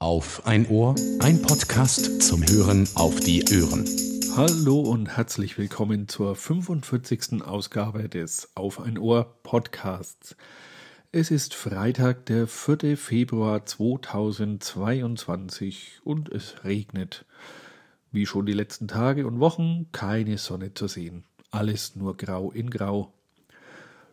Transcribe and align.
Auf 0.00 0.46
ein 0.46 0.68
Ohr, 0.68 0.94
ein 1.18 1.42
Podcast 1.42 2.22
zum 2.22 2.48
Hören 2.48 2.88
auf 2.94 3.18
die 3.18 3.42
Ohren. 3.60 3.84
Hallo 4.36 4.78
und 4.78 5.16
herzlich 5.16 5.58
willkommen 5.58 6.06
zur 6.06 6.36
45. 6.36 7.42
Ausgabe 7.42 8.08
des 8.08 8.48
Auf 8.54 8.78
ein 8.78 8.96
Ohr 8.96 9.24
Podcasts. 9.42 10.36
Es 11.10 11.32
ist 11.32 11.52
Freitag, 11.52 12.26
der 12.26 12.46
4. 12.46 12.96
Februar 12.96 13.66
2022 13.66 15.98
und 16.04 16.28
es 16.28 16.62
regnet. 16.62 17.24
Wie 18.12 18.26
schon 18.26 18.46
die 18.46 18.52
letzten 18.52 18.86
Tage 18.86 19.26
und 19.26 19.40
Wochen 19.40 19.90
keine 19.90 20.38
Sonne 20.38 20.74
zu 20.74 20.86
sehen. 20.86 21.24
Alles 21.50 21.96
nur 21.96 22.16
grau 22.16 22.52
in 22.52 22.70
grau. 22.70 23.12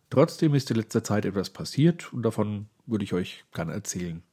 Trotzdem 0.10 0.56
ist 0.56 0.72
in 0.72 0.78
letzter 0.78 1.04
Zeit 1.04 1.26
etwas 1.26 1.52
passiert 1.52 2.12
und 2.12 2.24
davon 2.24 2.70
würde 2.88 3.04
ich 3.04 3.14
euch 3.14 3.46
gerne 3.54 3.74
erzählen. 3.74 4.24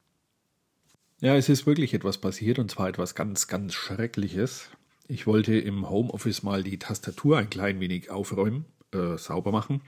Ja, 1.23 1.37
es 1.37 1.47
ist 1.47 1.65
wirklich 1.65 1.93
etwas 1.93 2.17
passiert 2.17 2.59
und 2.59 2.69
zwar 2.69 2.89
etwas 2.89 3.15
ganz, 3.15 3.47
ganz 3.47 3.73
Schreckliches. 3.73 4.69
Ich 5.07 5.25
wollte 5.25 5.57
im 5.57 5.89
Homeoffice 5.89 6.43
mal 6.43 6.63
die 6.63 6.77
Tastatur 6.77 7.37
ein 7.37 7.49
klein 7.49 7.79
wenig 7.79 8.11
aufräumen, 8.11 8.65
äh, 8.91 9.17
sauber 9.17 9.53
machen 9.53 9.79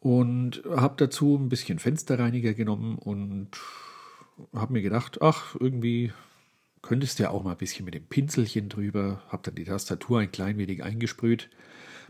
und 0.00 0.64
habe 0.68 0.96
dazu 0.96 1.36
ein 1.36 1.48
bisschen 1.48 1.78
Fensterreiniger 1.78 2.54
genommen 2.54 2.98
und 2.98 3.50
habe 4.52 4.72
mir 4.72 4.82
gedacht, 4.82 5.22
ach, 5.22 5.54
irgendwie 5.60 6.12
könntest 6.82 7.20
du 7.20 7.22
ja 7.22 7.30
auch 7.30 7.44
mal 7.44 7.52
ein 7.52 7.58
bisschen 7.58 7.84
mit 7.84 7.94
dem 7.94 8.06
Pinselchen 8.06 8.68
drüber, 8.68 9.22
habe 9.28 9.44
dann 9.44 9.54
die 9.54 9.62
Tastatur 9.62 10.18
ein 10.18 10.32
klein 10.32 10.58
wenig 10.58 10.82
eingesprüht, 10.82 11.50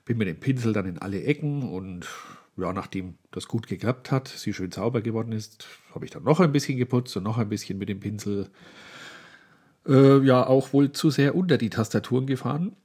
bin 0.07 0.17
mit 0.17 0.29
dem 0.29 0.41
Pinsel 0.41 0.73
dann 0.73 0.87
in 0.87 0.97
alle 0.97 1.23
Ecken 1.23 1.63
und 1.63 2.09
ja, 2.57 2.73
nachdem 2.73 3.19
das 3.31 3.49
gut 3.49 3.67
geklappt 3.67 4.11
hat, 4.11 4.29
sie 4.29 4.53
schön 4.53 4.71
sauber 4.71 5.01
geworden 5.01 5.33
ist, 5.33 5.67
habe 5.95 6.05
ich 6.05 6.11
dann 6.11 6.23
noch 6.23 6.41
ein 6.41 6.53
bisschen 6.53 6.79
geputzt 6.79 7.17
und 7.17 7.25
noch 7.25 7.39
ein 7.39 7.49
bisschen 7.49 7.79
mit 7.79 7.89
dem 7.89 8.01
Pinsel 8.01 8.51
äh, 9.87 10.19
ja 10.21 10.47
auch 10.47 10.73
wohl 10.73 10.93
zu 10.93 11.11
sehr 11.11 11.35
unter 11.35 11.59
die 11.59 11.71
Tastaturen 11.71 12.27
gefahren. 12.27 12.77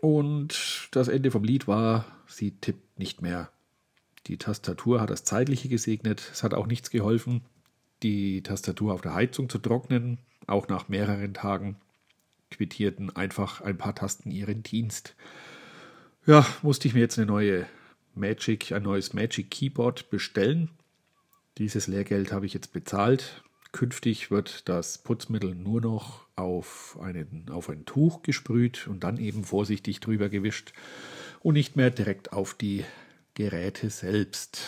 Und 0.00 0.88
das 0.90 1.08
Ende 1.08 1.30
vom 1.30 1.44
Lied 1.44 1.68
war, 1.68 2.04
sie 2.26 2.52
tippt 2.52 2.98
nicht 2.98 3.22
mehr. 3.22 3.50
Die 4.26 4.36
Tastatur 4.36 5.00
hat 5.00 5.10
das 5.10 5.24
Zeitliche 5.24 5.68
gesegnet. 5.68 6.28
Es 6.32 6.42
hat 6.42 6.54
auch 6.54 6.66
nichts 6.66 6.90
geholfen, 6.90 7.42
die 8.02 8.42
Tastatur 8.42 8.92
auf 8.92 9.00
der 9.00 9.14
Heizung 9.14 9.48
zu 9.48 9.58
trocknen. 9.58 10.18
Auch 10.46 10.68
nach 10.68 10.88
mehreren 10.88 11.34
Tagen 11.34 11.76
quittierten 12.50 13.14
einfach 13.14 13.60
ein 13.60 13.78
paar 13.78 13.94
Tasten 13.94 14.30
ihren 14.30 14.62
Dienst. 14.62 15.14
Ja, 16.26 16.46
musste 16.62 16.88
ich 16.88 16.94
mir 16.94 17.00
jetzt 17.00 17.18
eine 17.18 17.26
neue 17.26 17.66
Magic, 18.14 18.72
ein 18.72 18.82
neues 18.82 19.12
Magic 19.12 19.50
Keyboard 19.50 20.10
bestellen. 20.10 20.70
Dieses 21.58 21.86
Lehrgeld 21.86 22.32
habe 22.32 22.46
ich 22.46 22.54
jetzt 22.54 22.72
bezahlt. 22.72 23.42
Künftig 23.72 24.30
wird 24.30 24.68
das 24.68 24.98
Putzmittel 24.98 25.54
nur 25.54 25.80
noch 25.80 26.26
auf, 26.36 26.98
einen, 27.00 27.48
auf 27.50 27.70
ein 27.70 27.84
Tuch 27.84 28.22
gesprüht 28.22 28.86
und 28.86 29.02
dann 29.02 29.16
eben 29.16 29.44
vorsichtig 29.44 30.00
drüber 30.00 30.28
gewischt 30.28 30.72
und 31.40 31.54
nicht 31.54 31.76
mehr 31.76 31.90
direkt 31.90 32.32
auf 32.32 32.54
die 32.54 32.84
Geräte 33.34 33.88
selbst. 33.90 34.60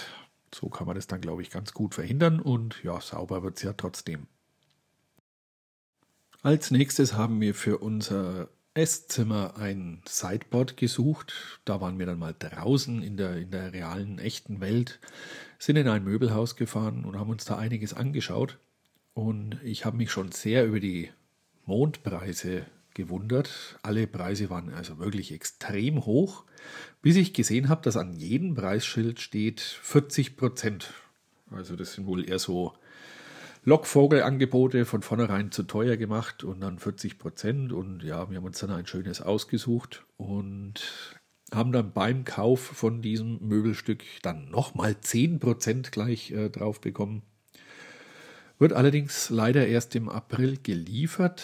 So 0.54 0.68
kann 0.68 0.86
man 0.86 0.96
das 0.96 1.06
dann, 1.06 1.20
glaube 1.20 1.42
ich, 1.42 1.50
ganz 1.50 1.74
gut 1.74 1.94
verhindern 1.94 2.40
und 2.40 2.82
ja, 2.82 3.00
sauber 3.00 3.42
wird 3.42 3.56
es 3.56 3.62
ja 3.62 3.72
trotzdem. 3.74 4.26
Als 6.42 6.70
nächstes 6.70 7.14
haben 7.14 7.40
wir 7.40 7.54
für 7.54 7.78
unser 7.78 8.48
Esszimmer 8.74 9.56
ein 9.56 10.02
Sideboard 10.06 10.76
gesucht. 10.76 11.60
Da 11.64 11.80
waren 11.80 11.98
wir 11.98 12.06
dann 12.06 12.18
mal 12.18 12.34
draußen 12.36 13.02
in 13.02 13.16
der, 13.16 13.36
in 13.36 13.50
der 13.50 13.72
realen, 13.72 14.18
echten 14.18 14.60
Welt, 14.60 14.98
sind 15.58 15.76
in 15.76 15.88
ein 15.88 16.02
Möbelhaus 16.02 16.56
gefahren 16.56 17.04
und 17.04 17.16
haben 17.16 17.30
uns 17.30 17.44
da 17.44 17.56
einiges 17.56 17.94
angeschaut. 17.94 18.58
Und 19.14 19.60
ich 19.62 19.84
habe 19.84 19.96
mich 19.96 20.10
schon 20.10 20.32
sehr 20.32 20.66
über 20.66 20.80
die 20.80 21.10
Mondpreise 21.66 22.66
gewundert. 22.94 23.78
Alle 23.82 24.08
Preise 24.08 24.50
waren 24.50 24.74
also 24.74 24.98
wirklich 24.98 25.32
extrem 25.32 26.04
hoch, 26.04 26.44
bis 27.00 27.16
ich 27.16 27.32
gesehen 27.32 27.68
habe, 27.68 27.82
dass 27.82 27.96
an 27.96 28.12
jedem 28.12 28.54
Preisschild 28.54 29.20
steht 29.20 29.60
40 29.60 30.36
Prozent. 30.36 30.92
Also 31.50 31.76
das 31.76 31.94
sind 31.94 32.06
wohl 32.06 32.28
eher 32.28 32.40
so 32.40 32.74
Lockvogelangebote 33.64 34.84
von 34.84 35.00
vornherein 35.00 35.50
zu 35.50 35.62
teuer 35.62 35.96
gemacht 35.96 36.44
und 36.44 36.60
dann 36.60 36.78
40 36.78 37.18
Prozent. 37.18 37.72
Und 37.72 38.02
ja, 38.02 38.28
wir 38.28 38.36
haben 38.36 38.44
uns 38.44 38.58
dann 38.58 38.70
ein 38.70 38.86
schönes 38.86 39.22
ausgesucht 39.22 40.04
und 40.18 41.18
haben 41.52 41.72
dann 41.72 41.92
beim 41.92 42.24
Kauf 42.24 42.60
von 42.60 43.00
diesem 43.00 43.38
Möbelstück 43.40 44.02
dann 44.22 44.50
nochmal 44.50 45.00
10 45.00 45.40
Prozent 45.40 45.92
gleich 45.92 46.30
äh, 46.30 46.50
drauf 46.50 46.80
bekommen. 46.80 47.22
Wird 48.58 48.74
allerdings 48.74 49.30
leider 49.30 49.66
erst 49.66 49.96
im 49.96 50.08
April 50.08 50.58
geliefert. 50.62 51.42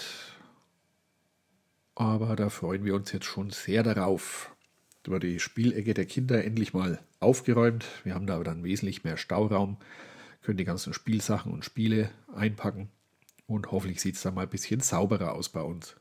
Aber 1.94 2.36
da 2.36 2.50
freuen 2.50 2.84
wir 2.84 2.94
uns 2.94 3.12
jetzt 3.12 3.26
schon 3.26 3.50
sehr 3.50 3.82
darauf. 3.82 4.54
Da 5.04 5.12
wird 5.12 5.22
die 5.22 5.40
Spielecke 5.40 5.94
der 5.94 6.06
Kinder 6.06 6.44
endlich 6.44 6.74
mal 6.74 7.00
aufgeräumt. 7.18 7.86
Wir 8.04 8.14
haben 8.14 8.26
da 8.26 8.34
aber 8.34 8.44
dann 8.44 8.62
wesentlich 8.62 9.04
mehr 9.04 9.16
Stauraum 9.16 9.78
können 10.42 10.58
die 10.58 10.64
ganzen 10.64 10.92
Spielsachen 10.94 11.52
und 11.52 11.64
Spiele 11.64 12.10
einpacken 12.34 12.90
und 13.46 13.70
hoffentlich 13.72 14.00
sieht 14.00 14.16
es 14.16 14.22
dann 14.22 14.34
mal 14.34 14.42
ein 14.42 14.48
bisschen 14.48 14.80
sauberer 14.80 15.34
aus 15.34 15.48
bei 15.48 15.60
uns. 15.60 15.96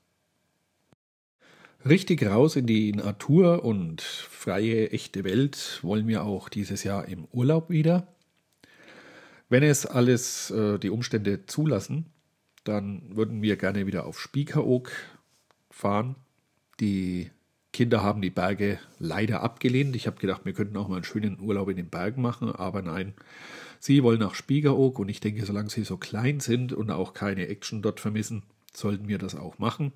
Richtig 1.85 2.25
raus 2.25 2.55
in 2.55 2.67
die 2.67 2.91
Natur 2.91 3.63
und 3.63 4.01
freie, 4.01 4.91
echte 4.91 5.23
Welt 5.23 5.79
wollen 5.81 6.07
wir 6.07 6.23
auch 6.23 6.49
dieses 6.49 6.83
Jahr 6.83 7.07
im 7.07 7.25
Urlaub 7.31 7.69
wieder. 7.69 8.07
Wenn 9.47 9.63
es 9.63 9.85
alles 9.85 10.51
äh, 10.51 10.77
die 10.77 10.89
Umstände 10.89 11.45
zulassen, 11.45 12.05
dann 12.65 13.15
würden 13.15 13.41
wir 13.41 13.55
gerne 13.55 13.87
wieder 13.87 14.05
auf 14.05 14.19
Spiekeroog 14.19 14.91
fahren. 15.71 16.15
Die 16.79 17.31
Kinder 17.71 18.01
haben 18.01 18.21
die 18.21 18.31
Berge 18.31 18.79
leider 18.97 19.41
abgelehnt. 19.41 19.95
Ich 19.95 20.07
habe 20.07 20.19
gedacht, 20.19 20.45
wir 20.45 20.53
könnten 20.53 20.77
auch 20.77 20.87
mal 20.87 20.95
einen 20.95 21.03
schönen 21.03 21.39
Urlaub 21.39 21.69
in 21.69 21.77
den 21.77 21.89
Bergen 21.89 22.21
machen, 22.21 22.51
aber 22.51 22.81
nein, 22.81 23.13
Sie 23.79 24.03
wollen 24.03 24.19
nach 24.19 24.35
Spiegeroog 24.35 24.99
und 24.99 25.07
ich 25.07 25.21
denke, 25.21 25.45
solange 25.45 25.69
sie 25.69 25.83
so 25.83 25.97
klein 25.97 26.41
sind 26.41 26.73
und 26.73 26.91
auch 26.91 27.13
keine 27.13 27.47
Action 27.47 27.81
dort 27.81 28.01
vermissen, 28.01 28.43
sollten 28.73 29.07
wir 29.07 29.17
das 29.17 29.35
auch 29.35 29.57
machen. 29.57 29.93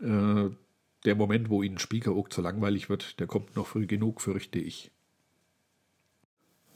Äh, 0.00 0.48
der 1.04 1.14
Moment, 1.14 1.50
wo 1.50 1.62
ihnen 1.62 1.78
Spiegeroog 1.78 2.32
zu 2.32 2.40
langweilig 2.40 2.88
wird, 2.88 3.20
der 3.20 3.26
kommt 3.26 3.56
noch 3.56 3.66
früh 3.66 3.86
genug, 3.86 4.22
fürchte 4.22 4.58
ich. 4.58 4.90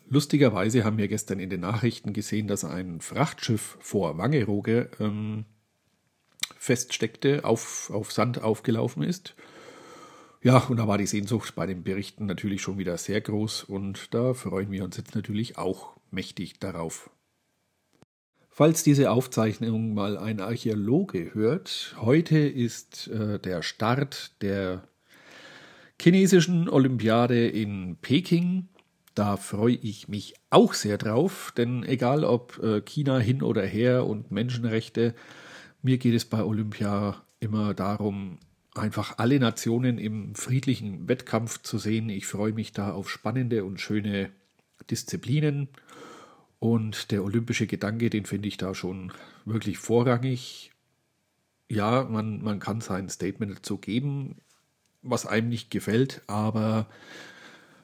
Lustigerweise 0.07 0.85
haben 0.85 0.99
wir 0.99 1.09
gestern 1.09 1.41
in 1.41 1.49
den 1.49 1.61
Nachrichten 1.61 2.13
gesehen, 2.13 2.47
dass 2.47 2.67
ein 2.67 3.01
Frachtschiff 3.01 3.79
vor 3.81 4.19
Wangerooge 4.19 4.91
ähm, 5.01 5.47
feststeckte, 6.59 7.47
auf, 7.47 7.91
auf 7.91 8.13
Sand 8.13 8.43
aufgelaufen 8.43 9.03
ist. 9.03 9.35
Ja, 10.45 10.59
und 10.59 10.79
da 10.79 10.89
war 10.89 10.99
die 10.99 11.07
Sehnsucht 11.07 11.55
bei 11.55 11.67
den 11.67 11.85
Berichten 11.85 12.27
natürlich 12.27 12.63
schon 12.63 12.77
wieder 12.77 12.99
sehr 12.99 13.21
groß 13.21 13.63
und 13.63 14.13
da 14.13 14.35
freuen 14.35 14.73
wir 14.73 14.83
uns 14.83 14.97
jetzt 14.97 15.15
natürlich 15.15 15.57
auch 15.57 15.93
mächtig 16.11 16.59
darauf. 16.59 17.11
Falls 18.49 18.83
diese 18.83 19.13
Aufzeichnung 19.13 19.95
mal 19.95 20.19
ein 20.19 20.41
Archäologe 20.41 21.33
hört, 21.33 21.95
heute 22.01 22.39
ist 22.39 23.07
äh, 23.07 23.39
der 23.39 23.63
Start 23.63 24.43
der 24.43 24.83
chinesischen 26.01 26.69
Olympiade 26.69 27.47
in 27.47 27.97
Peking. 28.03 28.69
Da 29.15 29.37
freue 29.37 29.77
ich 29.77 30.09
mich 30.09 30.35
auch 30.51 30.75
sehr 30.75 30.99
drauf, 30.99 31.53
denn 31.57 31.85
egal 31.85 32.25
ob 32.25 32.59
äh, 32.61 32.81
China 32.81 33.21
hin 33.21 33.45
oder 33.45 33.65
her 33.65 34.07
und 34.07 34.33
Menschenrechte, 34.33 35.15
mir 35.83 35.99
geht 35.99 36.15
es 36.15 36.25
bei 36.25 36.43
Olympia 36.43 37.23
immer 37.39 37.75
darum, 37.75 38.39
einfach 38.75 39.19
alle 39.19 39.39
Nationen 39.39 39.99
im 39.99 40.35
friedlichen 40.35 41.09
Wettkampf 41.09 41.63
zu 41.63 41.79
sehen. 41.79 42.09
Ich 42.09 42.27
freue 42.27 42.53
mich 42.53 42.73
da 42.73 42.93
auf 42.93 43.11
spannende 43.11 43.65
und 43.65 43.81
schöne 43.81 44.31
Disziplinen. 44.91 45.69
Und 46.59 47.11
der 47.11 47.25
olympische 47.25 47.67
Gedanke, 47.67 48.09
den 48.09 48.25
finde 48.25 48.49
ich 48.49 48.57
da 48.57 48.75
schon 48.75 49.13
wirklich 49.45 49.79
vorrangig. 49.79 50.71
Ja, 51.69 52.05
man, 52.05 52.43
man 52.43 52.61
kann 52.61 52.81
sein 52.81 53.09
Statement 53.09 53.57
dazu 53.57 53.79
geben, 53.79 54.37
was 55.03 55.27
einem 55.27 55.49
nicht 55.49 55.71
gefällt, 55.71 56.23
aber 56.27 56.87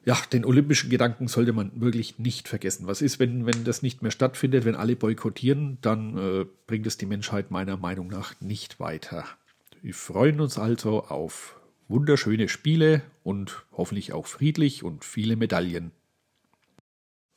ja, 0.05 0.17
den 0.32 0.44
olympischen 0.44 0.91
Gedanken 0.91 1.26
sollte 1.29 1.52
man 1.52 1.73
wirklich 1.81 2.19
nicht 2.19 2.49
vergessen. 2.49 2.87
Was 2.87 3.02
ist, 3.02 3.19
wenn, 3.19 3.46
wenn 3.46 3.64
das 3.64 3.82
nicht 3.82 4.00
mehr 4.02 4.11
stattfindet, 4.11 4.64
wenn 4.64 4.76
alle 4.76 4.96
boykottieren, 4.96 5.79
dann 5.82 6.17
äh, 6.17 6.46
bringt 6.67 6.87
es 6.87 6.96
die 6.96 7.06
Menschheit 7.06 7.50
meiner 7.50 7.76
Meinung 7.76 8.08
nach 8.08 8.41
nicht 8.41 8.79
weiter. 8.79 9.25
Wir 9.81 9.95
freuen 9.95 10.41
uns 10.41 10.59
also 10.59 11.05
auf 11.05 11.57
wunderschöne 11.87 12.49
Spiele 12.49 13.03
und 13.23 13.65
hoffentlich 13.73 14.13
auch 14.13 14.27
friedlich 14.27 14.83
und 14.83 15.05
viele 15.05 15.37
Medaillen. 15.37 15.93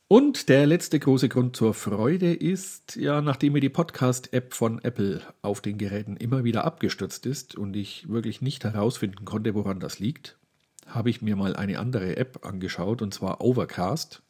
Und 0.08 0.48
der 0.48 0.66
letzte 0.66 0.98
große 0.98 1.28
Grund 1.28 1.56
zur 1.56 1.72
Freude 1.72 2.34
ist, 2.34 2.96
ja, 2.96 3.22
nachdem 3.22 3.54
mir 3.54 3.60
die 3.60 3.68
Podcast-App 3.68 4.52
von 4.52 4.82
Apple 4.82 5.22
auf 5.40 5.60
den 5.60 5.78
Geräten 5.78 6.16
immer 6.16 6.44
wieder 6.44 6.64
abgestürzt 6.64 7.26
ist 7.26 7.54
und 7.54 7.76
ich 7.76 8.08
wirklich 8.08 8.42
nicht 8.42 8.64
herausfinden 8.64 9.24
konnte, 9.24 9.54
woran 9.54 9.80
das 9.80 10.00
liegt, 10.00 10.36
habe 10.86 11.10
ich 11.10 11.22
mir 11.22 11.36
mal 11.36 11.56
eine 11.56 11.78
andere 11.78 12.16
App 12.16 12.44
angeschaut, 12.44 13.00
und 13.02 13.14
zwar 13.14 13.40
Overcast. 13.40 14.22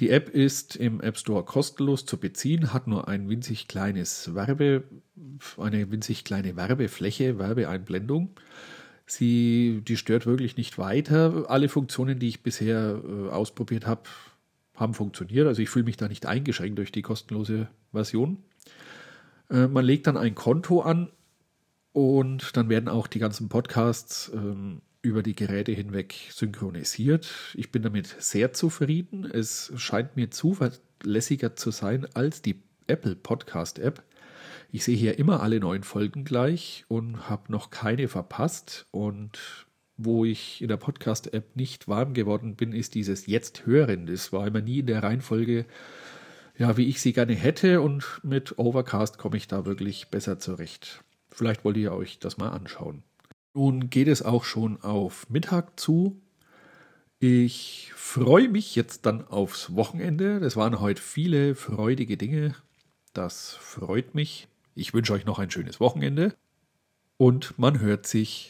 Die 0.00 0.08
App 0.08 0.30
ist 0.30 0.76
im 0.76 1.02
App 1.02 1.18
Store 1.18 1.44
kostenlos 1.44 2.06
zu 2.06 2.16
beziehen, 2.16 2.72
hat 2.72 2.86
nur 2.86 3.06
ein 3.06 3.28
winzig 3.28 3.68
kleines 3.68 4.34
Werbe, 4.34 4.84
eine 5.58 5.90
winzig 5.90 6.24
kleine 6.24 6.56
Werbefläche, 6.56 7.38
Werbeeinblendung. 7.38 8.30
Sie, 9.06 9.82
die 9.86 9.96
stört 9.96 10.26
wirklich 10.26 10.56
nicht 10.56 10.78
weiter. 10.78 11.46
Alle 11.48 11.68
Funktionen, 11.68 12.18
die 12.18 12.28
ich 12.28 12.42
bisher 12.42 13.02
äh, 13.04 13.28
ausprobiert 13.28 13.86
habe, 13.86 14.02
haben 14.76 14.94
funktioniert. 14.94 15.46
Also 15.46 15.62
ich 15.62 15.68
fühle 15.68 15.84
mich 15.84 15.96
da 15.96 16.08
nicht 16.08 16.26
eingeschränkt 16.26 16.78
durch 16.78 16.92
die 16.92 17.02
kostenlose 17.02 17.68
Version. 17.92 18.38
Äh, 19.50 19.66
man 19.66 19.84
legt 19.84 20.06
dann 20.06 20.16
ein 20.16 20.34
Konto 20.34 20.80
an 20.80 21.10
und 21.92 22.56
dann 22.56 22.68
werden 22.68 22.88
auch 22.88 23.06
die 23.06 23.18
ganzen 23.18 23.48
Podcasts 23.48 24.30
ähm, 24.34 24.80
über 25.02 25.22
die 25.22 25.34
Geräte 25.34 25.72
hinweg 25.72 26.14
synchronisiert. 26.30 27.28
Ich 27.54 27.72
bin 27.72 27.82
damit 27.82 28.06
sehr 28.18 28.52
zufrieden. 28.52 29.24
Es 29.24 29.72
scheint 29.76 30.16
mir 30.16 30.30
zuverlässiger 30.30 31.56
zu 31.56 31.70
sein 31.70 32.06
als 32.14 32.42
die 32.42 32.62
Apple 32.86 33.16
Podcast 33.16 33.78
App. 33.78 34.02
Ich 34.72 34.84
sehe 34.84 34.96
hier 34.96 35.18
immer 35.18 35.42
alle 35.42 35.58
neuen 35.58 35.82
Folgen 35.82 36.24
gleich 36.24 36.84
und 36.86 37.28
habe 37.28 37.50
noch 37.50 37.70
keine 37.70 38.06
verpasst. 38.06 38.86
Und 38.92 39.66
wo 39.96 40.24
ich 40.24 40.62
in 40.62 40.68
der 40.68 40.76
Podcast-App 40.76 41.56
nicht 41.56 41.88
warm 41.88 42.14
geworden 42.14 42.54
bin, 42.54 42.72
ist 42.72 42.94
dieses 42.94 43.26
Jetzt 43.26 43.66
hören. 43.66 44.06
Das 44.06 44.32
war 44.32 44.46
immer 44.46 44.60
nie 44.60 44.78
in 44.78 44.86
der 44.86 45.02
Reihenfolge, 45.02 45.66
ja, 46.56 46.76
wie 46.76 46.86
ich 46.86 47.00
sie 47.00 47.12
gerne 47.12 47.34
hätte. 47.34 47.80
Und 47.80 48.20
mit 48.22 48.58
Overcast 48.60 49.18
komme 49.18 49.38
ich 49.38 49.48
da 49.48 49.66
wirklich 49.66 50.08
besser 50.08 50.38
zurecht. 50.38 51.02
Vielleicht 51.30 51.64
wollt 51.64 51.76
ihr 51.76 51.92
euch 51.92 52.20
das 52.20 52.38
mal 52.38 52.50
anschauen. 52.50 53.02
Nun 53.54 53.90
geht 53.90 54.06
es 54.06 54.22
auch 54.22 54.44
schon 54.44 54.80
auf 54.82 55.28
Mittag 55.28 55.80
zu. 55.80 56.20
Ich 57.18 57.92
freue 57.96 58.48
mich 58.48 58.76
jetzt 58.76 59.04
dann 59.04 59.26
aufs 59.26 59.74
Wochenende. 59.74 60.38
Das 60.38 60.56
waren 60.56 60.78
heute 60.78 61.02
viele 61.02 61.56
freudige 61.56 62.16
Dinge. 62.16 62.54
Das 63.12 63.56
freut 63.56 64.14
mich. 64.14 64.46
Ich 64.80 64.94
wünsche 64.94 65.12
euch 65.12 65.26
noch 65.26 65.38
ein 65.38 65.50
schönes 65.50 65.78
Wochenende 65.78 66.34
und 67.18 67.58
man 67.58 67.80
hört 67.80 68.06
sich. 68.06 68.48